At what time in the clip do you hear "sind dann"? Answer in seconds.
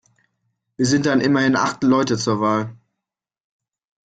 0.87-1.21